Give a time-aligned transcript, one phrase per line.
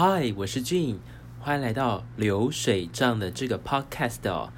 [0.00, 0.98] 嗨，我是 Gene，
[1.40, 4.52] 欢迎来到流水账的这个 podcast 哦。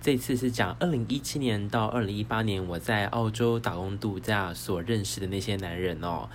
[0.00, 6.28] 这次是讲二零一七年到二零一八年我在澳洲打工度假所认识的那些男人哦。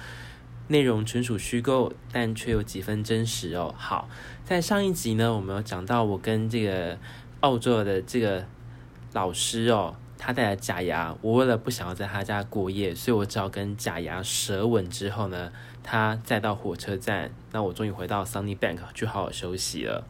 [0.68, 3.74] 内容纯属虚构，但却有几分真实哦。
[3.78, 4.10] 好，
[4.44, 7.00] 在上一集呢，我们有讲到我跟这个
[7.40, 8.46] 澳洲的这个
[9.14, 9.96] 老师哦。
[10.22, 15.50] 他带了假牙，我为了不想要在他家过夜，所以我只好跟假牙舌吻之后呢，
[15.84, 20.06] 他再到火车站，那我终于回到 Sunnybank 去好好休息了。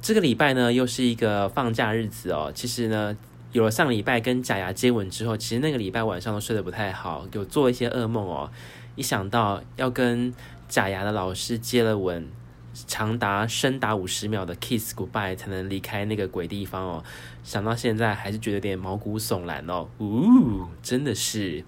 [0.00, 2.52] 这个礼拜呢，又是一个放假日子哦。
[2.54, 3.16] 其实呢，
[3.52, 8.50] 有了上礼拜跟假牙接吻之后，其实那个礼拜晚上都睡得不太好，有做一些噩梦哦。
[8.96, 10.32] 一想到要跟
[10.68, 12.28] 假牙的老师接了吻。
[12.86, 17.04] 长达深达五十秒的 kiss goodbye 才能离开那个鬼地方哦，
[17.42, 21.64] 想到现在还是觉得有点毛骨悚然哦，呜，真的是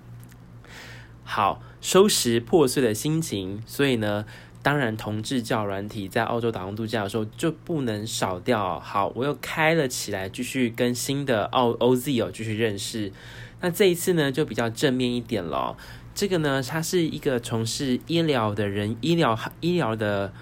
[1.25, 4.25] 好收拾破碎的心情，所以呢，
[4.63, 8.81] 当然同志教软体在澳洲打工度假的时候就不能少掉。
[8.81, 13.13] 好，我又开了起来，继续跟新的澳 OZ 哦继续认识。
[13.61, 15.77] 那这一次呢，就比较正面一点了。
[16.15, 20.33] 这个呢，他是一个从事医疗的人，医疗医疗的。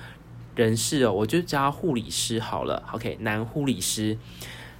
[0.56, 2.82] 人士哦，我就叫他护理师好了。
[2.92, 4.18] OK，男护理师，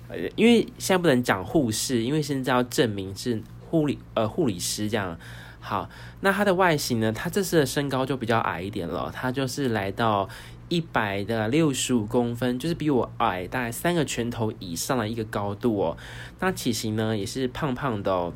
[0.08, 3.40] 呃，因为现在不能讲护士，因为现在要证明是
[3.70, 5.16] 护理呃护理师这样。
[5.60, 5.88] 好，
[6.20, 7.12] 那他的外形呢？
[7.12, 10.28] 他这次的身高就比较矮一点了，他就是来到
[10.68, 15.96] 一百的六十五公分，就是比我矮大概三个拳头以上的一个高度哦。
[16.38, 18.32] 那体型呢也是胖胖的哦，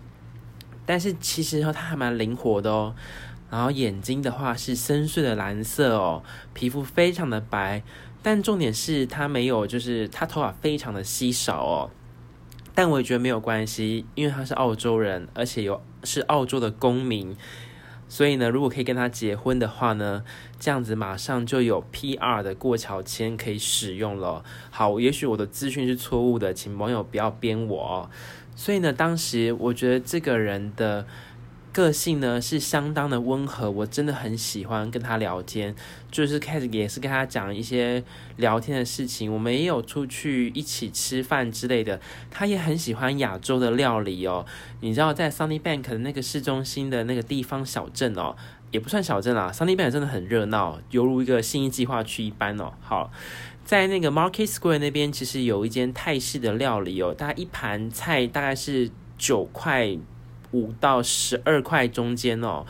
[0.84, 2.94] 但是其实他还蛮灵活的哦。
[3.50, 7.82] 然后眼睛的话是深邃的蓝色哦，皮肤非常的白，
[8.22, 11.90] 但重点是他没有，就是他头发非常的稀少哦。
[12.74, 17.36] 但我也觉得没有关系，因为他是澳洲人，而且有是澳洲的公民，
[18.08, 20.22] 所以呢，如果可以跟他结婚的话呢，
[20.60, 24.44] 这样子马上就有 PR 的过桥签可以使用了。
[24.70, 28.10] 好，也许我的资讯是错误的，请网友不要编我。
[28.54, 31.06] 所以呢，当时我觉得这个人的。
[31.74, 35.74] 个性呢是相当的温和，我真的很喜欢跟他聊天，
[36.08, 38.04] 就是开始也是跟他讲一些
[38.36, 39.32] 聊天的事情。
[39.32, 44.46] 我们也有出去一起吃饭之类的，他也很喜欢亚洲的料理哦。
[44.82, 48.36] 你知道在 Sunnybank 的那个市中心的那个地方小镇哦，
[48.70, 52.72] 也不算小镇啦，Sunnybank 真的很热闹，犹如一个新一计划区一般哦。
[52.80, 53.10] 好，
[53.64, 59.98] 在那个 Market Square 那边，其实有一间泰式的料理哦，大概一盘菜大概是九块。
[60.54, 62.64] 五到十二块中间哦，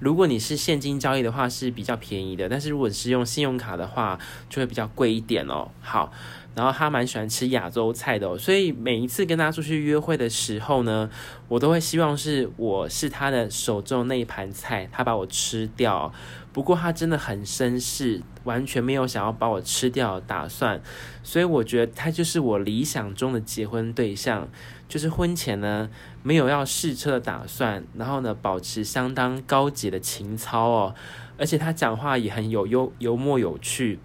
[0.00, 4.18] 如果你是现金交易的话是比较便宜的，但是如果是用信用卡的话
[4.50, 5.68] 就会比较贵一点哦。
[5.80, 6.12] 好，
[6.56, 11.08] 然后他蛮喜欢吃亚洲菜的哦，所以每一次跟他出去约会的时候呢，
[11.46, 16.12] 我都会希望是我是他的手中那一盘菜，他把我吃掉。
[16.58, 20.82] 不过他真的很绅士，完全没有想要把我吃掉的打算，
[21.22, 24.48] 所以我觉得他就是我理想中的结婚对象。
[24.88, 25.88] 就是婚前呢，
[26.24, 30.94] 没有要试车的打算，然后呢，保持相当高洁的情操哦，
[31.38, 34.00] 而且他讲话也很有幽幽默有趣，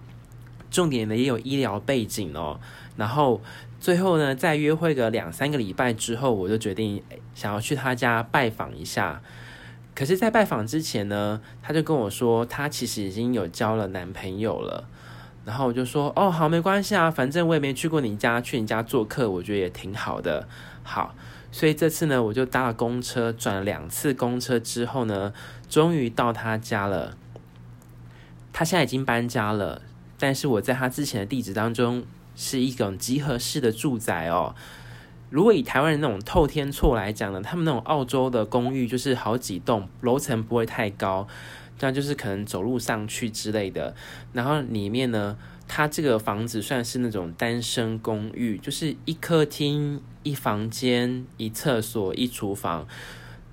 [0.70, 2.60] 重点呢也有医疗背景哦，
[2.96, 3.42] 然后
[3.80, 7.02] 最后呢，再约会个两三个礼拜之后，我就决定
[7.34, 9.20] 想要去他家拜访一下。
[9.94, 14.88] 可是，在拜访之前呢，他就跟我说，他其实已经有交了男朋友了。
[15.44, 20.48] 然后我就说，哦，好，没关系啊，反正我也没去过你家，去你家做客，我觉得也挺好的。
[20.82, 21.14] 好，
[21.52, 25.32] 所以这次呢，我就搭了公车，转了两次公车之后呢，
[25.68, 27.16] 终于到他家了。
[28.52, 29.82] 他现在已经搬家了，
[30.18, 34.54] 但是我在他之前的地址当中是一种集合式的住宅哦。
[35.34, 41.26] 如果以台湾人那种透天厝来讲呢，他们那种澳洲的公寓就是好几栋，楼层不会太高，
[41.76, 43.96] 这样就是可能走路上去之类的。
[44.32, 45.36] 然后里面呢，
[45.66, 52.86] 它这个房子算是那种单身公寓，就是一客厅、一房间、一厕所、一厨房，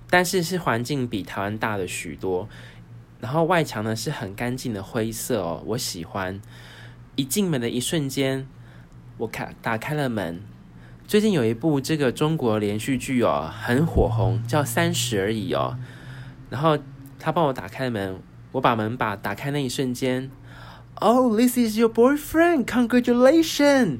[0.07, 2.47] 但是是环境比台湾大的许多。
[3.19, 6.39] 然后外墙呢是很干净的灰色哦，我喜欢。
[7.15, 8.47] 一进门的一瞬间，
[9.17, 10.43] 我开打开了门。
[11.11, 15.77] 最近有一部这个中国连续剧哦，很火红，叫《三十而已》哦。
[16.49, 16.77] 然后
[17.19, 18.17] 他帮我打开门，
[18.53, 20.31] 我把门把打开那一瞬间
[20.95, 22.63] ，Oh, this is your boyfriend!
[22.63, 23.97] Congratulations！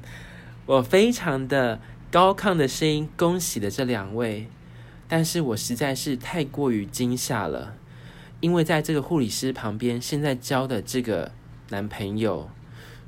[0.66, 4.48] 我非常的高亢的声音恭喜了这两位，
[5.10, 7.76] 但是我实在是太过于惊吓了，
[8.40, 11.34] 因为在这个护理师旁边，现在交的这个
[11.72, 12.50] 男朋友，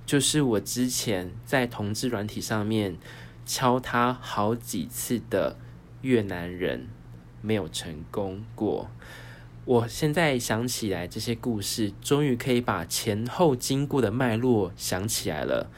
[0.05, 2.97] 就是我之前在同志软体上面。
[3.45, 5.57] 敲他好几次的
[6.01, 6.87] 越南人
[7.41, 8.89] 没有成功过，
[9.65, 15.69] 我现在想起来这些故事，终于可以把前后经过的脉络想起来了。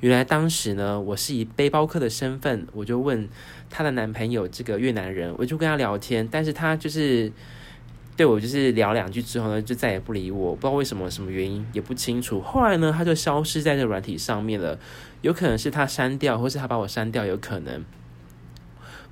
[0.00, 3.28] 原来当时呢，我是以背包客的身份，我就问
[3.70, 7.32] 她的男朋友这个越南人，我就跟他聊天，但是他就是
[8.16, 12.40] 对我就是聊两句之后呢，就再也不理我，不知道为什么，什么原因也不清楚。
[12.40, 14.78] 后来呢，他就消失在这软体上面了，
[15.20, 17.84] 有可能是他删掉，或是他把我删掉，有可能。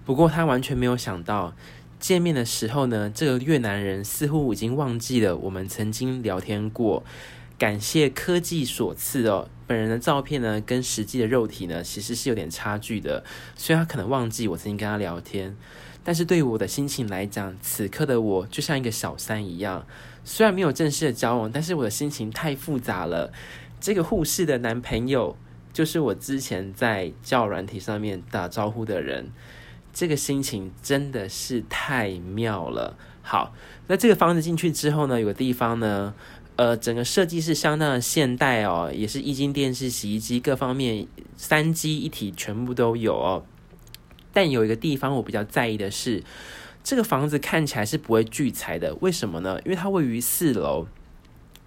[0.06, 1.55] 不过他完全没有想到，
[2.01, 7.05] 见面的时候呢，这个越南人似乎已经忘记了我们曾经聊天过。
[7.56, 13.23] 感谢科技所赐哦，本人的照片呢，跟实际的肉体呢，其实是有点差距的。
[13.55, 15.56] 所以他可能忘记我曾经跟他聊天，
[16.05, 19.85] 但是对于我的心情来讲，此刻的我就像一个小三一样。
[20.23, 23.33] 虽然没有正式的交往，但是我的心情太复杂了。
[23.81, 25.37] 这个护士的男朋友，
[25.73, 29.33] 就是我之前在教软体上面打招呼的人。
[29.93, 32.97] 这个心情真的是太妙了。
[33.23, 33.55] 好，
[33.87, 36.15] 那这个房子进去之后呢，有个地方呢。
[36.56, 41.05] 呃，整个设计是相当的现代哦，也是液晶电视、洗衣机各方面
[41.37, 43.45] 三机一体全部都有哦。
[44.34, 46.22] 但有一个地方我比较在意的是，
[46.82, 49.58] 这个房子看起来是不会聚财的，为什么呢？
[49.64, 50.86] 因为它位于四楼，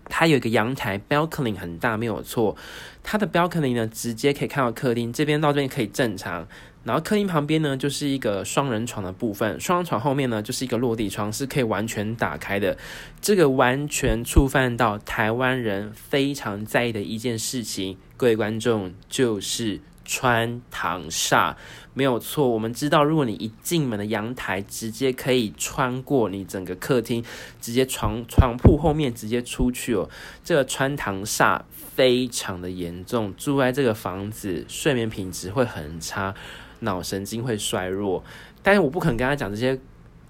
[0.05, 2.55] 它有一个阳台，balcony 很大，没有错。
[3.01, 6.47] 它的 balcony 呢，直接可以看到客厅，这边到这边可以正常。
[6.83, 12.77] 然后客厅旁边呢，就是一个双人床的部分，双人床后面呢，就是一个落地窗，是可以完全打开的。
[13.19, 21.55] 这个完全触犯到台湾人非常在意的一件事情，各位观众，就是穿堂煞，
[21.93, 22.47] 没有错。
[22.47, 27.23] 我们知道，如果你一进门的阳台，直接可以穿过你整个客厅，
[27.61, 30.09] 直接床床铺后面直接出去哦。
[30.43, 36.33] 这个穿堂煞非常的严重，住在这个房子，睡眠品质会很差。
[36.79, 38.23] 脑神经会衰弱，
[38.61, 39.79] 但是我不可能跟他讲这些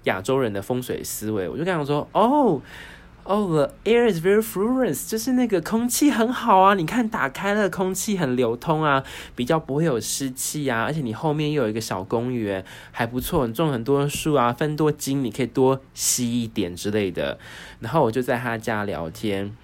[0.04, 2.62] 亚洲人的风水思维，我就跟他说：“哦，
[3.28, 9.04] 哦，the air is very fluent，就是那个空气很好啊，你看打开了，空气很流通啊，
[9.36, 17.38] 比较不会有湿气啊，而且你后面又有一个小公园，还不错，你种很多树啊，分多金，你可以多吸一点之类的。”
[17.80, 19.54] 然后我就在他家聊天。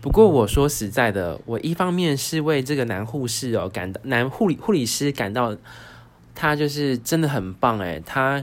[0.00, 5.54] 不过我说实在的，我一方面是为这个男护士哦感到男护理护理师感到
[6.34, 8.42] 他就是真的很棒诶，他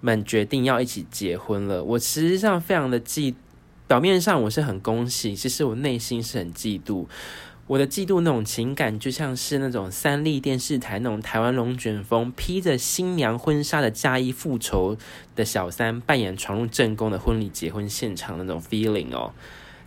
[0.00, 1.84] 们决定要一起结婚了。
[1.84, 3.34] 我实际上非常的嫉，
[3.86, 7.06] 表面上我是很恭喜，其实我内心是很嫉妒。
[7.66, 14.96] 我的嫉妒那种情感，就像是那种三立电视台那种台湾龙卷风披着新娘婚纱的嫁衣复仇
[15.34, 19.32] 的小三扮演闯入正宫的婚礼结婚现场那种 feeling 哦。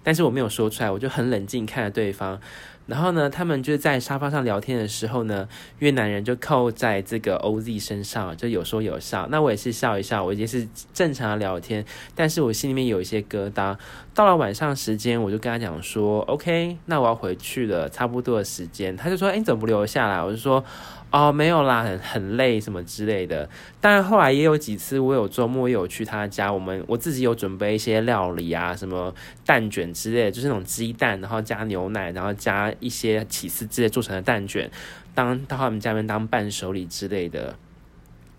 [0.03, 2.39] 但是我没有说出来，我就很冷静看着对方。
[2.87, 5.47] 然后呢，他们就在沙发上聊天的时候呢，
[5.79, 9.27] 越南人就靠在这个 OZ 身上，就有说有笑。
[9.29, 11.85] 那我也是笑一笑，我已经是正常的聊天，
[12.15, 13.77] 但是我心里面有一些疙瘩。
[14.13, 20.63] 到了晚上时间，我就跟他讲说：“OK，那我要回去了，差不多的时间。”他就说：“哎，你怎么不留下来？”我就说。
[21.09, 23.49] 哦，没有啦，很很累什么之类的。
[23.79, 29.15] 但后来也有几次，我有周末有去他家，我们我自己有准备一些料理啊，什么
[29.45, 34.69] 蛋卷之类，就是那种鸡蛋，然后加牛奶，然后加一些起司之类做成的蛋卷，
[35.15, 37.55] 当到他们家里面当伴手礼之类的。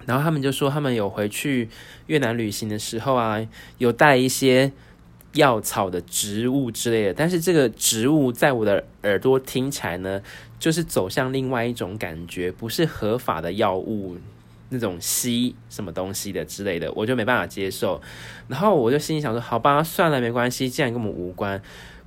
[0.05, 1.69] 然后他们就说，他们有回去
[2.07, 3.47] 越南旅行的时候啊，
[3.79, 4.73] 有带一些
[5.35, 10.21] 药草的植物之类的，但是这个植物在我的耳朵听起来呢，
[10.59, 14.17] 就是走向另外一种感觉，不是合法的药物
[14.71, 18.01] 那种吸什么东西的之类的，我就没办法接受。
[18.49, 21.61] 然后我就心里想说，好吧，算了，没关系，既然跟我们无关。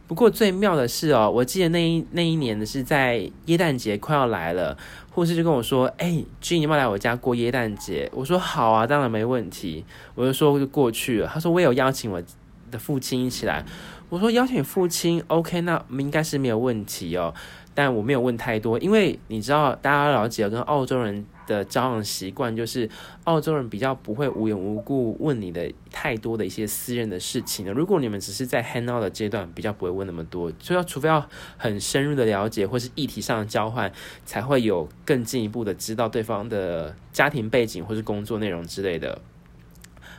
[0.07, 4.77] 不过最妙的是哦，我记得那一那一年的是在耶诞节快要来了，
[5.10, 11.27] 护士就跟我说：“哎君你要不要来我家过耶诞节？”我说：“好啊，当然没问题。”我就说就过去了。
[11.34, 12.22] 他说：“我有邀请我
[12.71, 13.63] 的父亲一起来。”
[14.09, 17.33] 我说：“邀请父亲，OK，那应该是没有问题哦。”
[17.73, 22.89] 但我没有问太多，因为你知道，大家了解跟澳洲人的交往习惯，就是
[23.23, 27.71] 澳洲人比较不会无缘无故问你的太多的一些私人的事情的。
[27.71, 31.25] 如果你们只是在 hang out 的阶段，比较不会问那么多，就要除非要
[31.55, 33.89] 很深入的了解，或是议题上的交换，
[34.25, 39.21] 才会有更进一步的知道对方的家庭背景或是工作内容之类的。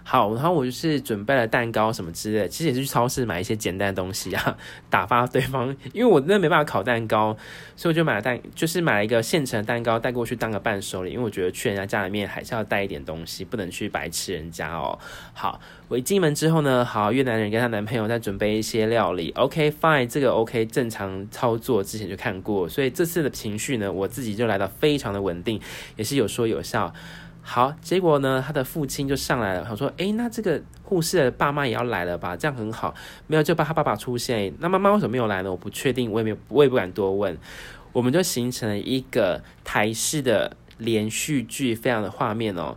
[0.05, 4.57] 好，然后我就是准备了蛋糕什么之类，其实也是去超市买一些简单的东西啊，
[4.91, 7.37] 打发对方，因为我真的没办法烤蛋糕，
[7.77, 14.99] 所以我就买了蛋，就是买了一个现成的蛋糕带过去当个伴手礼，因为我觉得去人家家里面还是要带一点东西，不能去白吃人家哦。
[15.33, 25.61] 好，我一进门之后呢，好，越南人跟她男朋友在准备一些料理，OK fine，这个 OK 正常操作，之前就看过，所以这次的情绪呢，我自己就来到非常的稳定，
[25.97, 26.93] 也是有说有笑。
[27.45, 32.37] 好，结果呢，他的父亲就上来了，他说：“诶，那这个护士的爸妈也要来了吧？
[32.37, 32.95] 这样很好。”
[33.27, 34.55] 没有，就把他爸爸出现。
[34.61, 35.51] 那妈妈为什么没有来呢？
[35.51, 37.37] 我不确定，我也没有，我也不敢多问。
[37.93, 42.77] 我们就形成了一个台式的连续剧，非常的画面哦。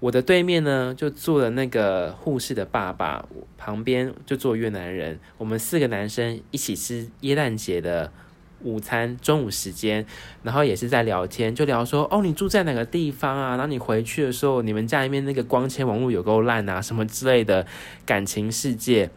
[0.00, 3.26] 我的对面呢，就坐了那个护士的爸爸，
[3.56, 5.18] 旁边就坐越南人。
[5.38, 8.12] 我们四个男生一起吃耶诞节的。
[8.62, 10.04] 午餐中午时间，
[10.42, 13.50] 然后也是在聊天，就聊说哦，你住在哪个地方啊？
[13.50, 17.66] 然后你回去的时候，你们家里面那个光纤网络有够烂啊，什么之类的
[18.04, 19.10] 感情世界。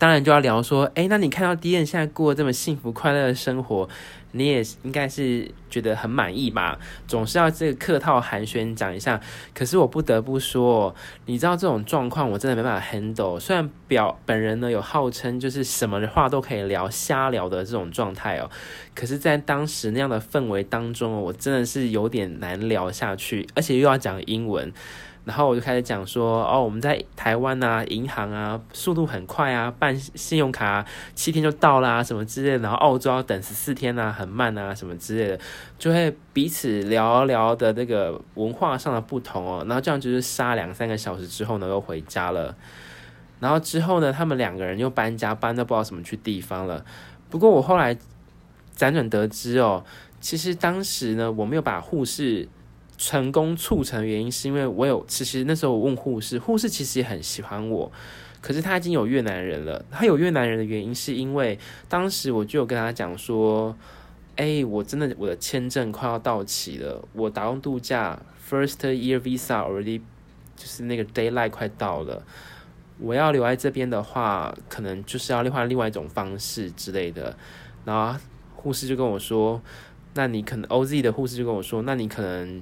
[0.00, 3.88] 当然就要聊说，哎，那你看到 D.N 现在过这么幸福快乐的生活，
[4.32, 6.78] 你也应该是觉得很满意吧？
[7.06, 9.20] 总是要这个客套寒暄讲一下。
[9.54, 10.94] 可是我不得不说，
[11.26, 13.40] 你知道这种状况我真的没办法 handle。
[13.40, 18.50] 虽然表本人呢有号称就是什么话都可以聊、瞎聊的这种状态哦，
[18.94, 24.72] 可是，在当时那样的氛围当中，我真的是有点难聊下去，而且又要讲英文。
[25.28, 30.82] 然后我就开始讲说，哦，我们在台湾啊，银行啊，速度很快啊，办信用卡，
[31.14, 32.60] 七天就到啦，什么之类的。
[32.60, 35.38] 然后澳洲要等十四天啊，很慢啊，什么之类的，
[35.78, 39.62] 就会彼此聊聊的那个文化上的不同哦。
[39.68, 42.56] 然后这样就是杀两三个小时之后呢，又回家了。
[43.38, 46.82] 然后之后呢，他们两个人又搬家，搬到不知道什么去地方了。
[47.28, 47.94] 不过我后来
[48.74, 49.84] 辗转得知哦，
[50.22, 52.48] 其实当时呢，我没有把护士。
[52.98, 57.90] 成功促成的原因是因为我有，其实那时候我问护士，护士其实也很喜欢我，
[58.40, 59.84] 可是他已经有越南人了。
[59.88, 61.56] 他有越南人的原因是因为
[61.88, 63.76] 当时我就有跟他讲说，
[64.34, 70.00] 哎、我真的我的签证快要到期了，我打工度假 first year visa already
[70.56, 72.24] 就是那个 daylight 快到了，
[72.98, 77.36] 我要留在这边的话，可能就是要换另外一种方式之类的。
[77.84, 78.18] 然后
[78.56, 79.62] 护士就跟我说，
[80.14, 82.60] 那你可能 OZ 的护士就跟我说，那你可能。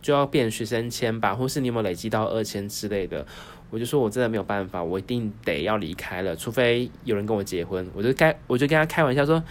[0.00, 3.26] 就要变学生签吧，或是你有没有累积到二签之类的？
[3.70, 7.86] 我就说我真的没有办法，我一定得要离开了，除非有人跟我结婚。
[7.94, 9.42] 我就该我就跟他开玩笑说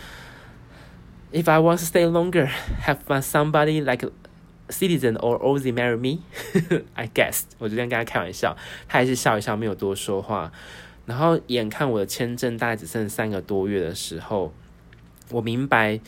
[1.32, 2.50] ，If I want to stay longer,
[2.84, 4.10] have somebody like
[4.70, 6.24] citizen or Aussie marry me,
[6.96, 7.44] I guess。
[7.60, 10.52] 我就这样跟他开玩笑，他还是笑一笑，没有多说话。
[11.06, 14.52] 然后眼看我的签证大概只剩三个多月的时候，
[15.30, 16.00] 我明白。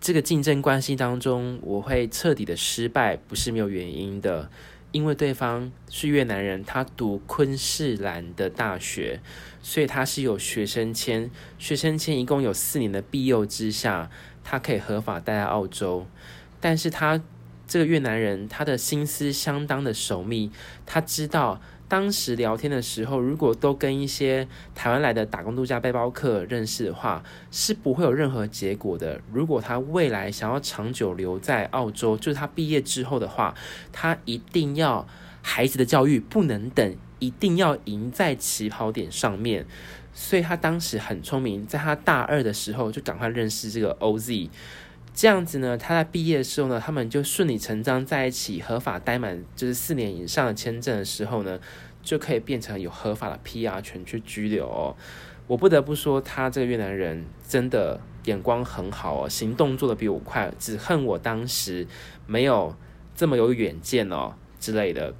[0.00, 4.50] 这个竞争关系当中，我会彻底的失败，不是没有原因的。
[4.92, 9.20] 因为对方是越南人，他读昆士兰的大学，
[9.62, 11.30] 所以他是有学生签。
[11.58, 14.10] 学生签一共有四年的庇佑之下，
[14.42, 16.06] 他可以合法待在澳洲。
[16.60, 17.22] 但是他
[17.68, 20.50] 这个越南人，他的心思相当的守密，
[20.86, 21.60] 他知道。
[21.90, 27.20] 当时聊天的时候，如果都跟一些台湾来的打工度假背包客认识的话，
[27.50, 29.20] 是不会有任何结果的。
[29.32, 33.56] 如果他未来想要长久留在澳洲，就是他毕业之后的话，
[33.90, 35.04] 他一定要
[35.42, 39.66] 孩子的教育不能等，一定要赢在起跑点上面。
[40.14, 44.48] 所以他当时很聪明，在他大二的时候就赶快认识这个 OZ。
[45.20, 51.60] 这样子呢，他在毕业的时候呢，他们就顺理成章在一起，合法待满就是四年以上的签证的时候呢，
[52.02, 54.96] 就可以变成有合法的 PR 权去居留哦。
[55.46, 61.86] 我不得不说，他这个越南人真的眼光很好哦，行动做得比我快，只恨我当时
[62.26, 62.74] 没有
[63.14, 65.12] 这么有远见哦之类的。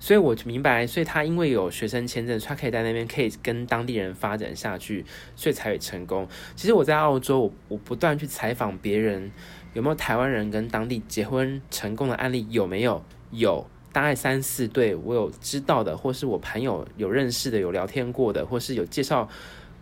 [0.00, 5.04] 所以我就明白，所以他因为有学生签证，他可以在那边可以跟当地人发展下去，
[5.36, 6.26] 所以才会成功。
[6.56, 9.30] 其实我在澳洲，我我不断去采访别人，
[9.74, 12.46] 有没有台湾人跟当地结婚成功的案例？
[12.50, 13.04] 有没有？
[13.30, 19.28] 有，大概三四对，我有知道的，或是我朋友有认识的，有聊天过的，或是有介绍。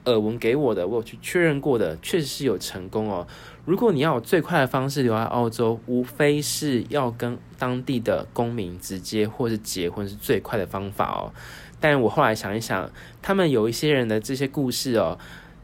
[0.04, 3.26] 耳闻给我的，我有去确认过的，确实是有成功哦。
[3.64, 11.32] 如果你要最快的方式留在澳洲，无非是要跟当地的公民直接或是结婚是最快的方法哦。
[11.78, 12.90] 但我后来想一想，
[13.20, 15.18] 他们有一些人的这些故事哦，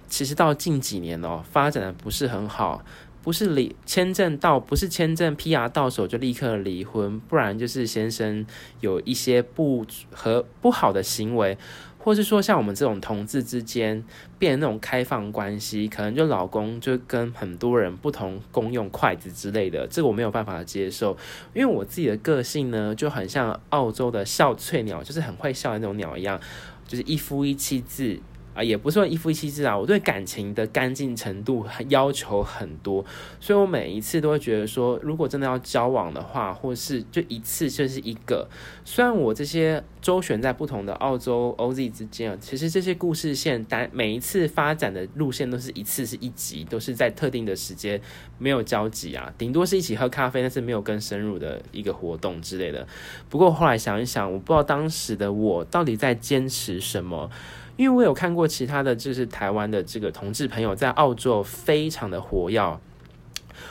[0.07, 2.85] 其实到近几年哦，发展的不是很好，
[3.23, 8.45] 不是离签证到，不是签证 PR 到手就立刻离婚，不然就是先生
[8.81, 11.57] 有一些不和不好的行为。
[12.05, 14.05] 或是说，像我们这种同志之间
[14.39, 21.17] 变那种开放关系，可能就老公就跟很多人不同共用筷子之类的，这个我没有办法接受。
[21.55, 26.39] 因为我自己的个性呢，就很像澳洲的笑翠鸟，就是很会笑的那种鸟一样，
[26.87, 28.21] 就是一夫一妻制，
[28.55, 33.05] 啊，也不是说一夫一妻制啊，我对感情的干净程度要求很多，
[33.41, 38.49] 所以我每一次都会觉得说，如果真的要交往的话，或是就一次就是一个。
[38.85, 48.01] 虽然我这些周旋在不同的澳洲 OZ 之间啊，其实这些故事线单每一次发展的路线都是一次是一集，都是在特定的时间
[48.39, 52.87] 没有交集啊，顶多是一起喝咖啡，但是没有更深入的一个活动之类的。
[53.29, 57.29] 不过后来想一想，我不知道当时的我到底在坚持什么。
[57.77, 62.79] 因为我有看过其他的就是台湾的这个同志朋友在澳洲非常的活跃。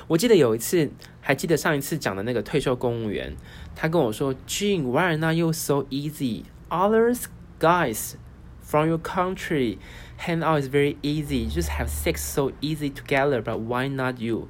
[0.08, 0.90] 我记得有一次，
[1.22, 3.34] 还记得上一次讲的那个退休公务员，
[3.76, 6.44] 他跟我说：“Gene, why are not you so easy?
[6.70, 7.26] Others
[7.60, 8.16] guys
[8.62, 9.78] from your country
[10.20, 14.50] hang out is very easy, just have sex so easy together, but why not you？”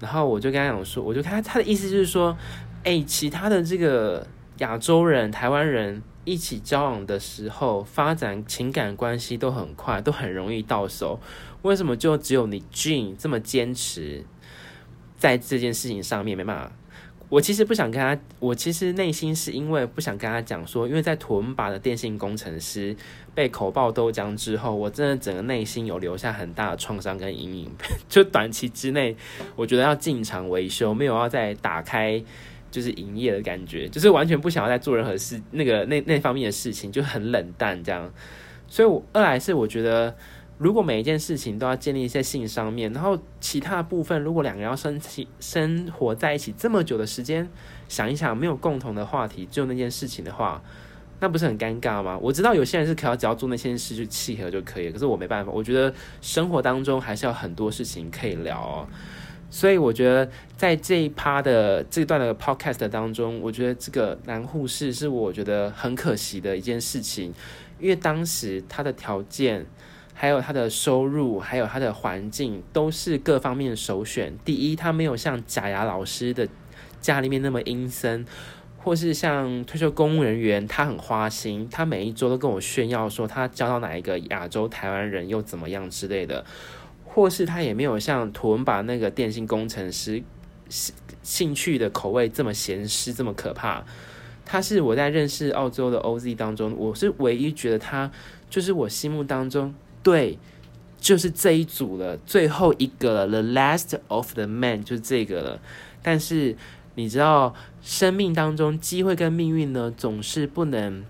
[0.00, 2.36] 然后我就跟他讲说，我就看他的意思就是说，
[2.84, 4.26] 哎，其他的这个
[4.58, 6.02] 亚洲人、台湾人。
[6.24, 11.20] 一起交往的时候，发展情感关系都很快，都很容易到手。
[11.62, 14.24] 为什么就只有你？Gee，这么坚持
[15.16, 16.72] 在这件事情上面没办法？
[17.28, 22.94] 我其实不想跟他，我其实内心是因为不想跟他讲说，因为在屯巴的电信工程师
[23.34, 27.70] 被口爆豆浆之后，我真的整个内心有留下很大的创伤跟阴影。
[28.06, 29.16] 就短期之内，
[29.56, 32.22] 我觉得要进场维修，没有要再打开。
[32.72, 38.12] 就是营业的感觉，就是完全不想要再做任何事，那个那那方面的事情就很冷淡这样。
[38.66, 40.16] 所以我，二来是我觉得，
[40.56, 47.46] 如果每一件事情都要建立在性上面，然后其他部分，如果两个人要生起生活在一起这么久的时间，
[47.86, 50.62] 想一想没有共同的话题，就那件事情的话，
[51.20, 52.18] 那不是很尴尬吗？
[52.22, 55.52] 我知道有些人是可要只要做那些事就契合就可以，可是我没办法。
[55.52, 58.88] 我觉得生活当中还是要很多事情可以聊。
[59.54, 67.34] 所以我觉得，在这一趴的这段的 podcast 当中，我觉得这个男护士是我觉得很可惜的一件事情，
[67.78, 69.66] 因为当时他的条件、
[70.14, 74.32] 还有他的收入、还有他的环境，都是各方面首选。
[74.42, 76.48] 第一，他没有像假牙老师的
[77.02, 78.24] 家里面那么阴森，
[78.78, 86.42] 或是像退休公务人员，他很花心，他每一周都跟我炫耀说他交到哪一个亚洲台湾人又怎么样之类的。
[87.14, 90.22] 或是他也没有像图文把那个电信工程师
[90.70, 93.84] 兴兴趣的口味这么咸湿这么可怕。
[94.46, 98.10] 他是我在认识澳洲的 OZ 当中，我是唯一觉得他
[98.48, 100.38] 就是我心目当中对，
[100.98, 105.60] 就是这一组了，最后一个了，the last of the man 就是这个了。
[106.02, 106.56] 但是
[106.94, 111.04] 你知道，生命当中机会跟命运呢，总是不能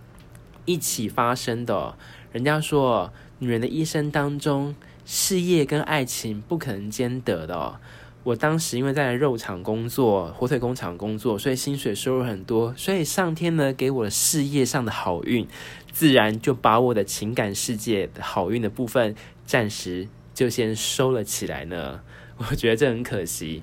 [0.64, 1.94] 一起发生的。
[2.32, 4.74] 人家说，女人的一生当中。
[5.04, 7.80] 事业跟爱情不可能兼得的。
[8.24, 15.46] 我当时因为在肉厂工作，火腿工厂工作，所以薪水收入很多，所以上天呢给我事业上的好运，
[15.90, 22.00] 自然就把我的情感世界好运的部分暂时就先收了起来呢。
[22.38, 23.62] 我觉得这很可惜。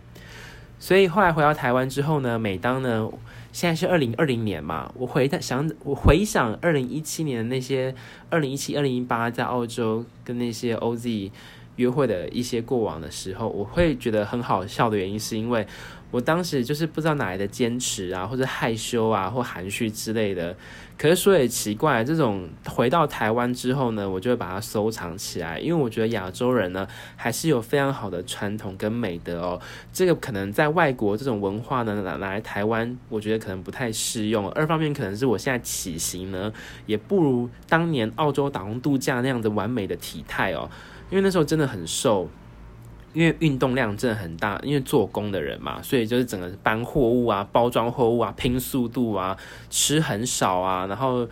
[0.78, 3.10] 所以后来回到台湾之后呢，每当呢。
[3.52, 7.94] 现在是二零二零年嘛，我回想，我回想二零一七年那些，
[8.30, 11.32] 二零一七、二零一八在澳洲跟那些 OZ
[11.78, 15.66] 约会的一些过往的时候，我会觉得很好笑的原因，是因为。
[16.12, 20.56] 我当时就是不知道哪来的坚持啊，或者害羞啊，或含蓄之类的。
[20.98, 29.62] 可是说也奇怪，这种回到台湾之后呢，我就会把它收藏起来，因为我觉得亚洲人呢还是有非常好的传统跟美德哦。
[29.94, 34.50] 这个可能在外国这种文化呢，拿来台湾，我觉得可能不太适用。
[34.52, 36.52] 二方面可能是我现在体型呢，
[36.86, 40.70] 也不如当年澳洲打工度假那样子完美的体态哦，
[41.10, 42.28] 因为那时候真的很瘦。
[43.14, 49.36] 因为运动量真的很大，因为做工的人嘛，所以就是整个搬货物啊、包装货物啊、拼速度啊、
[49.70, 51.28] 吃很少啊，然后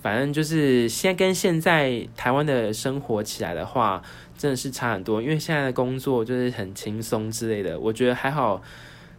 [0.00, 4.02] 反正就是现在跟现在台湾的生活起来的话，
[4.36, 5.22] 真的是差很多。
[5.22, 8.60] 因为现在的工作就是很轻松之类的，我觉得还好，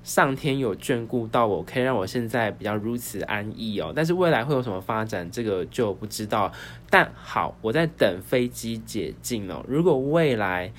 [0.03, 3.93] 上天有眷顾到我，可以让我现在比较如此安逸哦。
[3.95, 6.51] 但是未来会有什么发展，这个就不知道。
[6.89, 9.63] 但好，我在等飞机解禁哦。
[9.65, 10.73] 如果未来，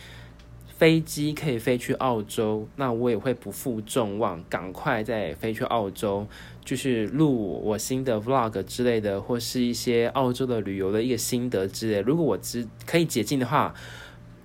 [0.77, 6.27] 飞机可以飞去澳洲，那我也会不负众望，赶快再飞去澳洲，
[6.65, 12.01] 就是录我新的 vlog 之类的，或是一些澳洲的旅游的一个心得之类。
[12.01, 13.73] 如果我只可以解禁的话，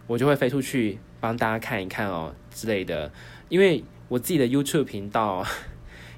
[0.05, 3.11] 我就会飞出去帮大家看一看哦之类的。
[3.49, 5.43] 因为我自己的 YouTube 频道，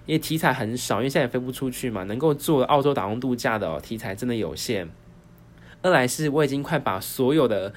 [0.05, 4.89] 因为题材很少，因为现在也飞不出去嘛，能够做澳洲打工度假的哦，题材真的有限。
[5.81, 7.73] 二来是我已经快把所有的。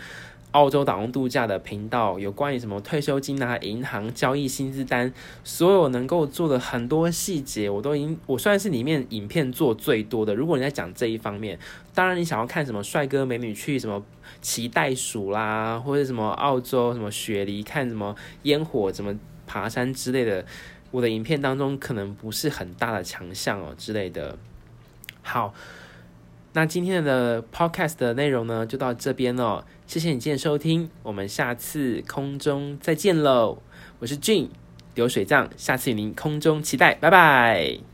[0.55, 5.13] 澳洲打工度假的频道，有关于什么退休金啊、银行交易薪资单，
[5.43, 10.33] 所有能够做的很多细节，我都已经我算是里面影片做最多的。
[10.33, 11.59] 如果你在讲这一方面，
[11.93, 14.01] 当然你想要看什么帅哥美女去什么
[14.41, 18.15] 骑袋鼠啦，或者什么澳洲什么雪梨看什么
[18.45, 19.13] 烟火、怎么
[19.49, 20.47] 爬山之类的，
[20.93, 24.39] 我的影片当中可能不是很大的强项哦之类的。
[25.21, 25.53] 好。
[26.57, 29.67] 那今天的 podcast 的内容呢，就到这边了。
[29.89, 33.59] 谢谢你今天收听，我们下次空中再见喽。
[33.99, 34.49] 我是俊
[34.95, 37.94] 流水账，下次与您空中期待，拜拜。